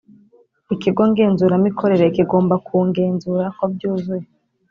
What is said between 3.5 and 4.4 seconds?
ko byuzuye